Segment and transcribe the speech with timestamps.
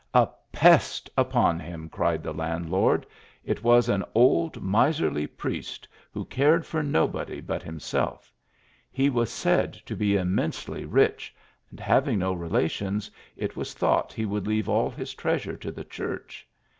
[0.15, 3.05] ""A pest upon him!" cried the landlord."
[3.51, 7.81] It was an old miserly priest, who cared for nobody but him 82 THE ALHAMBRA.
[8.15, 8.33] self.
[8.97, 11.35] lie was said to be immensely rich,
[11.69, 15.71] "and, hav ing no relations, it was thought he would leave all his treasure to
[15.71, 16.47] the church.